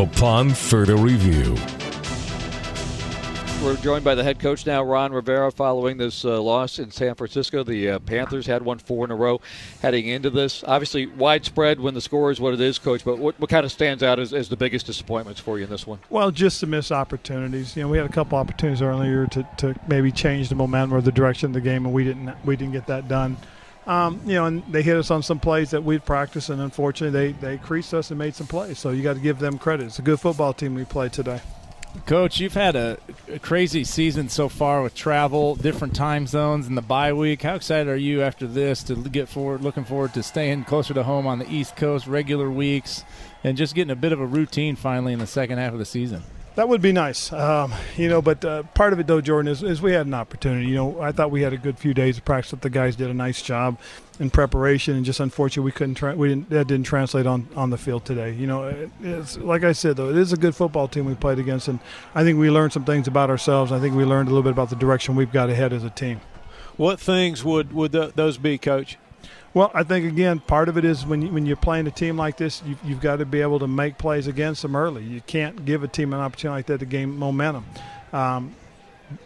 upon 0.00 0.50
further 0.50 0.96
review. 0.96 1.56
We're 3.62 3.76
joined 3.76 4.04
by 4.04 4.14
the 4.14 4.24
head 4.24 4.38
coach 4.38 4.64
now, 4.64 4.82
Ron 4.82 5.12
Rivera, 5.12 5.52
following 5.52 5.98
this 5.98 6.24
uh, 6.24 6.40
loss 6.40 6.78
in 6.78 6.90
San 6.90 7.14
Francisco. 7.14 7.62
The 7.62 7.90
uh, 7.90 7.98
Panthers 7.98 8.46
had 8.46 8.62
won 8.62 8.78
four 8.78 9.04
in 9.04 9.10
a 9.10 9.14
row 9.14 9.42
heading 9.82 10.06
into 10.06 10.30
this. 10.30 10.64
Obviously, 10.64 11.04
widespread 11.04 11.78
when 11.78 11.92
the 11.92 12.00
score 12.00 12.30
is 12.30 12.40
what 12.40 12.54
it 12.54 12.60
is, 12.62 12.78
coach, 12.78 13.04
but 13.04 13.18
what, 13.18 13.38
what 13.38 13.50
kind 13.50 13.66
of 13.66 13.70
stands 13.70 14.02
out 14.02 14.18
as, 14.18 14.32
as 14.32 14.48
the 14.48 14.56
biggest 14.56 14.86
disappointments 14.86 15.42
for 15.42 15.58
you 15.58 15.64
in 15.64 15.70
this 15.70 15.86
one? 15.86 15.98
Well, 16.08 16.30
just 16.30 16.62
the 16.62 16.66
missed 16.66 16.90
opportunities. 16.90 17.76
You 17.76 17.82
know, 17.82 17.90
we 17.90 17.98
had 17.98 18.06
a 18.06 18.12
couple 18.12 18.38
opportunities 18.38 18.80
earlier 18.80 19.26
to, 19.26 19.46
to 19.58 19.78
maybe 19.86 20.10
change 20.10 20.48
the 20.48 20.54
momentum 20.54 20.96
or 20.96 21.02
the 21.02 21.12
direction 21.12 21.48
of 21.48 21.52
the 21.52 21.60
game, 21.60 21.84
and 21.84 21.94
we 21.94 22.02
didn't 22.02 22.34
we 22.46 22.56
didn't 22.56 22.72
get 22.72 22.86
that 22.86 23.08
done. 23.08 23.36
Um, 23.86 24.20
you 24.26 24.34
know, 24.34 24.46
and 24.46 24.62
they 24.70 24.82
hit 24.82 24.96
us 24.96 25.10
on 25.10 25.22
some 25.22 25.40
plays 25.40 25.70
that 25.70 25.82
we'd 25.82 26.04
practiced, 26.04 26.50
and 26.50 26.60
unfortunately, 26.60 27.32
they 27.32 27.54
they 27.54 27.58
creased 27.58 27.94
us 27.94 28.10
and 28.10 28.18
made 28.18 28.34
some 28.34 28.46
plays. 28.46 28.78
So 28.78 28.90
you 28.90 29.02
got 29.02 29.14
to 29.14 29.20
give 29.20 29.38
them 29.38 29.58
credit. 29.58 29.86
It's 29.86 29.98
a 29.98 30.02
good 30.02 30.20
football 30.20 30.52
team 30.52 30.74
we 30.74 30.84
played 30.84 31.12
today. 31.12 31.40
Coach, 32.06 32.38
you've 32.38 32.54
had 32.54 32.76
a, 32.76 32.98
a, 33.28 33.40
crazy 33.40 33.82
season 33.82 34.28
so 34.28 34.48
far 34.48 34.80
with 34.82 34.94
travel, 34.94 35.56
different 35.56 35.94
time 35.94 36.26
zones, 36.26 36.68
and 36.68 36.76
the 36.76 36.82
bye 36.82 37.12
week. 37.12 37.42
How 37.42 37.56
excited 37.56 37.88
are 37.88 37.96
you 37.96 38.22
after 38.22 38.46
this 38.46 38.84
to 38.84 38.94
get 38.94 39.28
forward, 39.28 39.62
looking 39.62 39.84
forward 39.84 40.14
to 40.14 40.22
staying 40.22 40.64
closer 40.64 40.94
to 40.94 41.02
home 41.02 41.26
on 41.26 41.40
the 41.40 41.50
East 41.52 41.74
Coast, 41.74 42.06
regular 42.06 42.48
weeks, 42.48 43.02
and 43.42 43.56
just 43.56 43.74
getting 43.74 43.90
a 43.90 43.96
bit 43.96 44.12
of 44.12 44.20
a 44.20 44.26
routine 44.26 44.76
finally 44.76 45.12
in 45.12 45.18
the 45.18 45.26
second 45.26 45.58
half 45.58 45.72
of 45.72 45.80
the 45.80 45.84
season? 45.84 46.22
That 46.60 46.68
would 46.68 46.82
be 46.82 46.92
nice, 46.92 47.32
um, 47.32 47.72
you 47.96 48.10
know. 48.10 48.20
But 48.20 48.44
uh, 48.44 48.64
part 48.74 48.92
of 48.92 49.00
it, 49.00 49.06
though, 49.06 49.22
Jordan, 49.22 49.50
is, 49.50 49.62
is, 49.62 49.80
we 49.80 49.92
had 49.92 50.04
an 50.04 50.12
opportunity. 50.12 50.66
You 50.66 50.74
know, 50.74 51.00
I 51.00 51.10
thought 51.10 51.30
we 51.30 51.40
had 51.40 51.54
a 51.54 51.56
good 51.56 51.78
few 51.78 51.94
days 51.94 52.18
of 52.18 52.26
practice. 52.26 52.60
The 52.60 52.68
guys 52.68 52.96
did 52.96 53.08
a 53.08 53.14
nice 53.14 53.40
job 53.40 53.78
in 54.18 54.28
preparation, 54.28 54.94
and 54.94 55.02
just 55.02 55.20
unfortunately 55.20 55.64
we 55.64 55.72
couldn't. 55.72 55.94
Tra- 55.94 56.14
we 56.14 56.28
didn't. 56.28 56.50
That 56.50 56.66
didn't 56.66 56.84
translate 56.84 57.24
on, 57.24 57.48
on 57.56 57.70
the 57.70 57.78
field 57.78 58.04
today. 58.04 58.34
You 58.34 58.46
know, 58.46 58.64
it, 58.64 58.90
it's 59.00 59.38
like 59.38 59.64
I 59.64 59.72
said, 59.72 59.96
though, 59.96 60.10
it 60.10 60.18
is 60.18 60.34
a 60.34 60.36
good 60.36 60.54
football 60.54 60.86
team 60.86 61.06
we 61.06 61.14
played 61.14 61.38
against, 61.38 61.66
and 61.66 61.80
I 62.14 62.24
think 62.24 62.38
we 62.38 62.50
learned 62.50 62.74
some 62.74 62.84
things 62.84 63.08
about 63.08 63.30
ourselves. 63.30 63.72
I 63.72 63.80
think 63.80 63.96
we 63.96 64.04
learned 64.04 64.28
a 64.28 64.32
little 64.32 64.42
bit 64.42 64.52
about 64.52 64.68
the 64.68 64.76
direction 64.76 65.16
we've 65.16 65.32
got 65.32 65.48
ahead 65.48 65.72
as 65.72 65.82
a 65.82 65.88
team. 65.88 66.20
What 66.76 67.00
things 67.00 67.42
would 67.42 67.72
would 67.72 67.92
those 67.92 68.36
be, 68.36 68.58
Coach? 68.58 68.98
Well, 69.52 69.70
I 69.74 69.82
think 69.82 70.06
again, 70.06 70.38
part 70.38 70.68
of 70.68 70.76
it 70.78 70.84
is 70.84 71.04
when 71.04 71.22
you, 71.22 71.28
when 71.32 71.44
you're 71.44 71.56
playing 71.56 71.88
a 71.88 71.90
team 71.90 72.16
like 72.16 72.36
this, 72.36 72.62
you've, 72.64 72.78
you've 72.84 73.00
got 73.00 73.16
to 73.16 73.26
be 73.26 73.40
able 73.40 73.58
to 73.58 73.66
make 73.66 73.98
plays 73.98 74.28
against 74.28 74.62
them 74.62 74.76
early. 74.76 75.02
You 75.02 75.20
can't 75.22 75.64
give 75.64 75.82
a 75.82 75.88
team 75.88 76.12
an 76.12 76.20
opportunity 76.20 76.58
like 76.58 76.66
that 76.66 76.78
to 76.78 76.86
gain 76.86 77.16
momentum. 77.18 77.64
Um, 78.12 78.54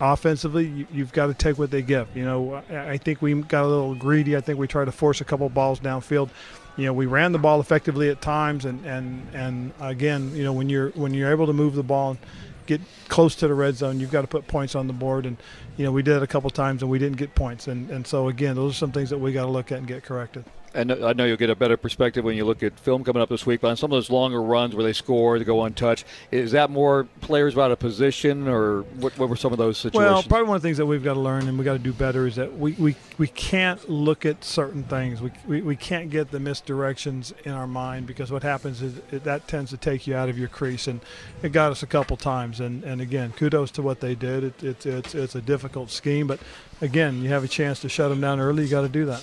offensively, 0.00 0.86
you, 0.90 1.04
have 1.04 1.12
got 1.12 1.26
to 1.26 1.34
take 1.34 1.58
what 1.58 1.70
they 1.70 1.82
give. 1.82 2.08
You 2.16 2.24
know, 2.24 2.62
I 2.70 2.96
think 2.96 3.20
we 3.20 3.34
got 3.34 3.64
a 3.64 3.68
little 3.68 3.94
greedy. 3.94 4.34
I 4.34 4.40
think 4.40 4.58
we 4.58 4.66
tried 4.66 4.86
to 4.86 4.92
force 4.92 5.20
a 5.20 5.24
couple 5.24 5.46
balls 5.50 5.78
downfield. 5.78 6.30
You 6.76 6.86
know, 6.86 6.94
we 6.94 7.04
ran 7.04 7.32
the 7.32 7.38
ball 7.38 7.60
effectively 7.60 8.08
at 8.08 8.20
times, 8.20 8.64
and 8.64 8.84
and 8.84 9.28
and 9.32 9.72
again, 9.80 10.34
you 10.34 10.42
know, 10.42 10.52
when 10.52 10.68
you're 10.68 10.90
when 10.90 11.14
you're 11.14 11.30
able 11.30 11.46
to 11.46 11.52
move 11.52 11.74
the 11.74 11.84
ball 11.84 12.16
get 12.66 12.80
close 13.08 13.34
to 13.36 13.48
the 13.48 13.54
red 13.54 13.76
zone, 13.76 14.00
you've 14.00 14.10
got 14.10 14.22
to 14.22 14.26
put 14.26 14.46
points 14.46 14.74
on 14.74 14.86
the 14.86 14.92
board. 14.92 15.26
And, 15.26 15.36
you 15.76 15.84
know, 15.84 15.92
we 15.92 16.02
did 16.02 16.16
it 16.16 16.22
a 16.22 16.26
couple 16.26 16.50
times 16.50 16.82
and 16.82 16.90
we 16.90 16.98
didn't 16.98 17.18
get 17.18 17.34
points. 17.34 17.68
And, 17.68 17.90
and 17.90 18.06
so, 18.06 18.28
again, 18.28 18.56
those 18.56 18.72
are 18.72 18.76
some 18.76 18.92
things 18.92 19.10
that 19.10 19.18
we 19.18 19.32
got 19.32 19.44
to 19.44 19.50
look 19.50 19.72
at 19.72 19.78
and 19.78 19.86
get 19.86 20.02
corrected 20.02 20.44
and 20.74 20.92
I 20.92 21.12
know 21.12 21.24
you'll 21.24 21.36
get 21.36 21.50
a 21.50 21.54
better 21.54 21.76
perspective 21.76 22.24
when 22.24 22.36
you 22.36 22.44
look 22.44 22.62
at 22.62 22.78
film 22.78 23.04
coming 23.04 23.22
up 23.22 23.28
this 23.28 23.46
week. 23.46 23.60
But 23.60 23.68
on 23.68 23.76
some 23.76 23.92
of 23.92 23.96
those 23.96 24.10
longer 24.10 24.42
runs 24.42 24.74
where 24.74 24.84
they 24.84 24.92
score, 24.92 25.38
they 25.38 25.44
go 25.44 25.62
untouched, 25.62 26.04
is 26.30 26.52
that 26.52 26.70
more 26.70 27.06
players 27.20 27.56
out 27.56 27.70
of 27.70 27.78
position, 27.78 28.48
or 28.48 28.82
what, 28.82 29.16
what 29.18 29.28
were 29.28 29.36
some 29.36 29.52
of 29.52 29.58
those 29.58 29.78
situations? 29.78 30.12
Well, 30.12 30.22
probably 30.22 30.48
one 30.48 30.56
of 30.56 30.62
the 30.62 30.68
things 30.68 30.78
that 30.78 30.86
we've 30.86 31.04
got 31.04 31.14
to 31.14 31.20
learn 31.20 31.48
and 31.48 31.58
we 31.58 31.64
got 31.64 31.74
to 31.74 31.78
do 31.78 31.92
better 31.92 32.26
is 32.26 32.36
that 32.36 32.58
we, 32.58 32.72
we, 32.72 32.96
we 33.18 33.28
can't 33.28 33.88
look 33.88 34.26
at 34.26 34.44
certain 34.44 34.82
things. 34.84 35.20
We, 35.20 35.30
we, 35.46 35.62
we 35.62 35.76
can't 35.76 36.10
get 36.10 36.30
the 36.30 36.38
misdirections 36.38 37.32
in 37.44 37.52
our 37.52 37.66
mind 37.66 38.06
because 38.06 38.30
what 38.30 38.42
happens 38.42 38.82
is 38.82 38.98
it, 39.10 39.24
that 39.24 39.48
tends 39.48 39.70
to 39.70 39.76
take 39.76 40.06
you 40.06 40.14
out 40.14 40.28
of 40.28 40.38
your 40.38 40.48
crease, 40.48 40.86
and 40.86 41.00
it 41.42 41.52
got 41.52 41.72
us 41.72 41.82
a 41.82 41.86
couple 41.86 42.16
times. 42.16 42.60
And, 42.60 42.84
and 42.84 43.00
again, 43.00 43.32
kudos 43.32 43.70
to 43.72 43.82
what 43.82 44.00
they 44.00 44.14
did. 44.14 44.44
It, 44.44 44.62
it, 44.62 44.86
it's 44.86 45.14
it's 45.14 45.34
a 45.34 45.40
difficult 45.40 45.90
scheme, 45.90 46.26
but 46.26 46.40
again, 46.80 47.22
you 47.22 47.28
have 47.30 47.44
a 47.44 47.48
chance 47.48 47.80
to 47.80 47.88
shut 47.88 48.10
them 48.10 48.20
down 48.20 48.40
early. 48.40 48.64
You 48.64 48.70
got 48.70 48.82
to 48.82 48.88
do 48.88 49.06
that. 49.06 49.22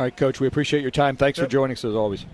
All 0.00 0.04
right, 0.04 0.16
Coach, 0.16 0.40
we 0.40 0.46
appreciate 0.46 0.80
your 0.80 0.90
time. 0.90 1.14
Thanks 1.14 1.38
yep. 1.38 1.46
for 1.46 1.50
joining 1.50 1.74
us 1.74 1.84
as 1.84 1.94
always. 1.94 2.24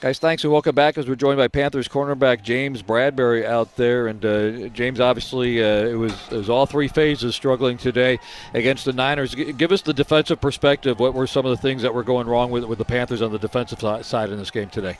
Guys, 0.00 0.18
thanks 0.18 0.44
and 0.44 0.50
welcome 0.50 0.74
back 0.74 0.96
as 0.96 1.06
we're 1.06 1.14
joined 1.14 1.36
by 1.36 1.46
Panthers 1.46 1.88
cornerback 1.88 2.42
James 2.42 2.82
Bradberry 2.82 3.44
out 3.44 3.76
there. 3.76 4.06
And 4.06 4.24
uh, 4.24 4.68
James, 4.68 4.98
obviously, 4.98 5.62
uh, 5.62 5.84
it, 5.84 5.94
was, 5.94 6.14
it 6.30 6.36
was 6.36 6.48
all 6.48 6.64
three 6.64 6.88
phases 6.88 7.34
struggling 7.34 7.76
today 7.76 8.18
against 8.54 8.86
the 8.86 8.94
Niners. 8.94 9.34
G- 9.34 9.52
give 9.52 9.72
us 9.72 9.82
the 9.82 9.92
defensive 9.92 10.40
perspective. 10.40 10.98
What 10.98 11.12
were 11.12 11.26
some 11.26 11.44
of 11.44 11.50
the 11.50 11.58
things 11.58 11.82
that 11.82 11.92
were 11.92 12.02
going 12.02 12.26
wrong 12.26 12.50
with, 12.50 12.64
with 12.64 12.78
the 12.78 12.86
Panthers 12.86 13.20
on 13.20 13.30
the 13.30 13.38
defensive 13.38 13.78
side 14.02 14.30
in 14.30 14.38
this 14.38 14.50
game 14.50 14.70
today? 14.70 14.96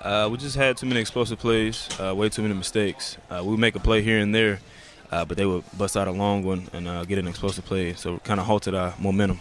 Uh, 0.00 0.28
we 0.30 0.38
just 0.38 0.54
had 0.54 0.76
too 0.76 0.86
many 0.86 1.00
explosive 1.00 1.40
plays, 1.40 1.88
uh, 1.98 2.14
way 2.14 2.28
too 2.28 2.42
many 2.42 2.54
mistakes. 2.54 3.18
Uh, 3.28 3.42
we 3.44 3.56
make 3.56 3.74
a 3.74 3.80
play 3.80 4.02
here 4.02 4.20
and 4.20 4.32
there, 4.32 4.60
uh, 5.10 5.24
but 5.24 5.36
they 5.36 5.46
would 5.46 5.64
bust 5.76 5.96
out 5.96 6.06
a 6.06 6.12
long 6.12 6.44
one 6.44 6.68
and 6.72 7.08
get 7.08 7.18
an 7.18 7.26
explosive 7.26 7.64
play. 7.64 7.94
So 7.94 8.14
it 8.14 8.22
kind 8.22 8.38
of 8.38 8.46
halted 8.46 8.76
our 8.76 8.94
momentum. 9.00 9.40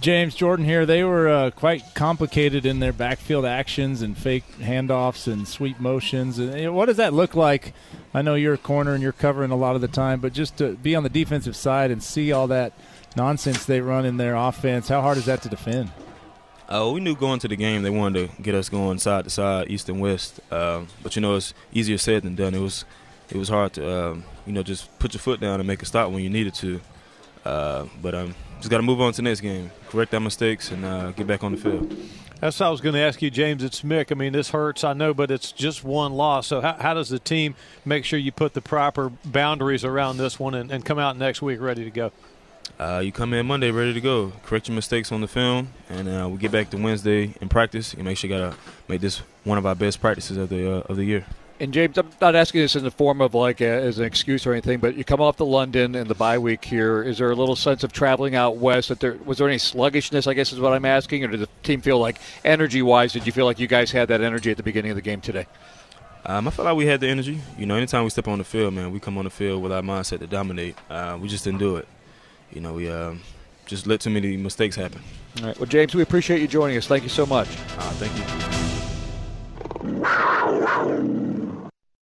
James 0.00 0.34
Jordan 0.34 0.64
here. 0.64 0.84
They 0.84 1.04
were 1.04 1.28
uh, 1.28 1.50
quite 1.50 1.82
complicated 1.94 2.66
in 2.66 2.78
their 2.78 2.92
backfield 2.92 3.44
actions 3.44 4.02
and 4.02 4.16
fake 4.16 4.44
handoffs 4.58 5.30
and 5.30 5.46
sweep 5.48 5.80
motions. 5.80 6.38
And 6.38 6.74
what 6.74 6.86
does 6.86 6.98
that 6.98 7.12
look 7.12 7.34
like? 7.34 7.72
I 8.12 8.22
know 8.22 8.34
you're 8.34 8.54
a 8.54 8.58
corner 8.58 8.92
and 8.92 9.02
you're 9.02 9.12
covering 9.12 9.50
a 9.50 9.56
lot 9.56 9.74
of 9.74 9.80
the 9.80 9.88
time, 9.88 10.20
but 10.20 10.32
just 10.32 10.58
to 10.58 10.72
be 10.74 10.94
on 10.94 11.02
the 11.02 11.08
defensive 11.08 11.56
side 11.56 11.90
and 11.90 12.02
see 12.02 12.32
all 12.32 12.46
that 12.48 12.72
nonsense 13.16 13.64
they 13.64 13.80
run 13.80 14.04
in 14.04 14.16
their 14.16 14.34
offense, 14.34 14.88
how 14.88 15.00
hard 15.00 15.16
is 15.18 15.26
that 15.26 15.42
to 15.42 15.48
defend? 15.48 15.90
Uh, 16.68 16.90
we 16.92 17.00
knew 17.00 17.14
going 17.14 17.38
to 17.38 17.48
the 17.48 17.56
game 17.56 17.82
they 17.82 17.90
wanted 17.90 18.30
to 18.30 18.42
get 18.42 18.54
us 18.54 18.68
going 18.68 18.98
side 18.98 19.24
to 19.24 19.30
side, 19.30 19.70
east 19.70 19.88
and 19.88 20.00
west. 20.00 20.40
Uh, 20.50 20.82
but 21.02 21.14
you 21.14 21.22
know, 21.22 21.36
it's 21.36 21.52
easier 21.72 21.98
said 21.98 22.22
than 22.22 22.34
done. 22.34 22.54
It 22.54 22.60
was 22.60 22.84
it 23.30 23.36
was 23.36 23.48
hard 23.48 23.74
to 23.74 23.88
uh, 23.88 24.16
you 24.46 24.52
know 24.52 24.62
just 24.62 24.98
put 24.98 25.12
your 25.12 25.20
foot 25.20 25.40
down 25.40 25.60
and 25.60 25.66
make 25.66 25.82
a 25.82 25.86
stop 25.86 26.10
when 26.10 26.22
you 26.22 26.30
needed 26.30 26.54
to. 26.54 26.80
Uh, 27.44 27.86
but 28.00 28.14
um, 28.14 28.34
just 28.64 28.70
got 28.70 28.78
to 28.78 28.82
move 28.82 28.98
on 28.98 29.12
to 29.12 29.16
the 29.16 29.22
next 29.22 29.42
game, 29.42 29.70
correct 29.90 30.14
our 30.14 30.20
mistakes, 30.20 30.70
and 30.70 30.86
uh, 30.86 31.10
get 31.10 31.26
back 31.26 31.44
on 31.44 31.52
the 31.52 31.58
field. 31.58 31.94
That's 32.40 32.58
what 32.58 32.66
I 32.66 32.70
was 32.70 32.80
going 32.80 32.94
to 32.94 33.00
ask 33.00 33.20
you, 33.20 33.30
James. 33.30 33.62
It's 33.62 33.82
Mick. 33.82 34.10
I 34.10 34.14
mean, 34.14 34.32
this 34.32 34.48
hurts, 34.48 34.84
I 34.84 34.94
know, 34.94 35.12
but 35.12 35.30
it's 35.30 35.52
just 35.52 35.84
one 35.84 36.14
loss. 36.14 36.46
So, 36.46 36.62
how, 36.62 36.72
how 36.72 36.94
does 36.94 37.10
the 37.10 37.18
team 37.18 37.56
make 37.84 38.06
sure 38.06 38.18
you 38.18 38.32
put 38.32 38.54
the 38.54 38.62
proper 38.62 39.12
boundaries 39.22 39.84
around 39.84 40.16
this 40.16 40.38
one 40.38 40.54
and, 40.54 40.70
and 40.70 40.82
come 40.82 40.98
out 40.98 41.18
next 41.18 41.42
week 41.42 41.60
ready 41.60 41.84
to 41.84 41.90
go? 41.90 42.10
Uh, 42.80 43.02
you 43.04 43.12
come 43.12 43.34
in 43.34 43.44
Monday 43.44 43.70
ready 43.70 43.92
to 43.92 44.00
go, 44.00 44.32
correct 44.42 44.68
your 44.68 44.74
mistakes 44.74 45.12
on 45.12 45.20
the 45.20 45.28
film, 45.28 45.68
and 45.90 46.08
uh, 46.08 46.26
we 46.26 46.38
get 46.38 46.50
back 46.50 46.70
to 46.70 46.78
Wednesday 46.78 47.34
in 47.42 47.50
practice. 47.50 47.94
You 47.94 48.02
make 48.02 48.16
sure 48.16 48.30
you 48.30 48.36
gotta 48.38 48.56
make 48.88 49.02
this 49.02 49.18
one 49.44 49.58
of 49.58 49.66
our 49.66 49.74
best 49.74 50.00
practices 50.00 50.38
of 50.38 50.48
the 50.48 50.78
uh, 50.78 50.80
of 50.88 50.96
the 50.96 51.04
year 51.04 51.26
and 51.64 51.72
James, 51.72 51.96
I'm 51.96 52.10
not 52.20 52.36
asking 52.36 52.60
this 52.60 52.76
in 52.76 52.84
the 52.84 52.90
form 52.90 53.22
of 53.22 53.34
like 53.34 53.62
a, 53.62 53.66
as 53.66 53.98
an 53.98 54.04
excuse 54.04 54.46
or 54.46 54.52
anything, 54.52 54.80
but 54.80 54.96
you 54.96 55.02
come 55.02 55.22
off 55.22 55.38
to 55.38 55.44
London 55.44 55.94
and 55.94 56.08
the 56.08 56.14
bye 56.14 56.36
week 56.36 56.62
here. 56.62 57.02
Is 57.02 57.18
there 57.18 57.30
a 57.30 57.34
little 57.34 57.56
sense 57.56 57.82
of 57.82 57.90
traveling 57.90 58.34
out 58.34 58.58
west? 58.58 58.90
That 58.90 59.00
there 59.00 59.18
was 59.24 59.38
there 59.38 59.48
any 59.48 59.56
sluggishness? 59.56 60.26
I 60.26 60.34
guess 60.34 60.52
is 60.52 60.60
what 60.60 60.74
I'm 60.74 60.84
asking, 60.84 61.24
or 61.24 61.28
did 61.28 61.40
the 61.40 61.48
team 61.62 61.80
feel 61.80 61.98
like 61.98 62.20
energy 62.44 62.82
wise? 62.82 63.14
Did 63.14 63.26
you 63.26 63.32
feel 63.32 63.46
like 63.46 63.58
you 63.58 63.66
guys 63.66 63.90
had 63.90 64.08
that 64.08 64.20
energy 64.20 64.50
at 64.50 64.58
the 64.58 64.62
beginning 64.62 64.90
of 64.90 64.96
the 64.96 65.02
game 65.02 65.22
today? 65.22 65.46
Um, 66.26 66.46
I 66.46 66.50
felt 66.50 66.66
like 66.66 66.76
we 66.76 66.84
had 66.86 67.00
the 67.00 67.08
energy. 67.08 67.40
You 67.58 67.64
know, 67.64 67.76
anytime 67.76 68.04
we 68.04 68.10
step 68.10 68.28
on 68.28 68.38
the 68.38 68.44
field, 68.44 68.74
man, 68.74 68.92
we 68.92 69.00
come 69.00 69.16
on 69.16 69.24
the 69.24 69.30
field 69.30 69.62
with 69.62 69.72
our 69.72 69.82
mindset 69.82 70.18
to 70.18 70.26
dominate. 70.26 70.76
Uh, 70.90 71.18
we 71.20 71.28
just 71.28 71.44
didn't 71.44 71.60
do 71.60 71.76
it. 71.76 71.88
You 72.52 72.60
know, 72.60 72.74
we 72.74 72.90
um, 72.90 73.22
just 73.64 73.86
let 73.86 74.00
too 74.00 74.10
many 74.10 74.36
mistakes 74.36 74.76
happen. 74.76 75.00
All 75.40 75.46
right. 75.46 75.58
Well, 75.58 75.66
James, 75.66 75.94
we 75.94 76.02
appreciate 76.02 76.42
you 76.42 76.48
joining 76.48 76.76
us. 76.76 76.86
Thank 76.86 77.04
you 77.04 77.08
so 77.08 77.24
much. 77.24 77.48
Uh, 77.48 77.90
thank 77.96 78.12
you. 80.98 81.13